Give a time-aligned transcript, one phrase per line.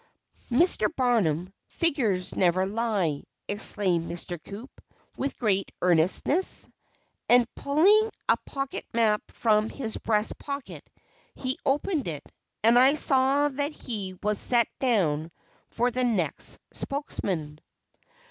[0.51, 0.87] "Mr.
[0.95, 4.43] Barnum, figures never lie," exclaimed Mr.
[4.43, 4.67] Coup,
[5.15, 6.67] with great earnestness,
[7.29, 10.89] and, pulling a pocket map from his breast pocket,
[11.35, 12.23] he opened it,
[12.63, 15.29] and I saw that he was set down
[15.69, 17.59] for the next spokesman.